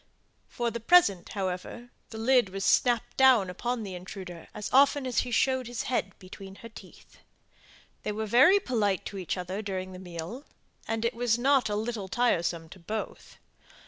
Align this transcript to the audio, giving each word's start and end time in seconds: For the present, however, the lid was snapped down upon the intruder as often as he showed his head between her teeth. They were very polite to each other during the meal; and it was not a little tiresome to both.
For 0.47 0.71
the 0.71 0.79
present, 0.79 1.29
however, 1.37 1.91
the 2.09 2.17
lid 2.17 2.49
was 2.49 2.65
snapped 2.65 3.17
down 3.17 3.51
upon 3.51 3.83
the 3.83 3.93
intruder 3.93 4.47
as 4.51 4.67
often 4.73 5.05
as 5.05 5.19
he 5.19 5.29
showed 5.29 5.67
his 5.67 5.83
head 5.83 6.17
between 6.17 6.55
her 6.65 6.69
teeth. 6.69 7.19
They 8.01 8.11
were 8.11 8.25
very 8.25 8.59
polite 8.59 9.05
to 9.05 9.19
each 9.19 9.37
other 9.37 9.61
during 9.61 9.91
the 9.91 9.99
meal; 9.99 10.43
and 10.87 11.05
it 11.05 11.13
was 11.13 11.37
not 11.37 11.69
a 11.69 11.75
little 11.75 12.07
tiresome 12.07 12.67
to 12.69 12.79
both. 12.79 13.37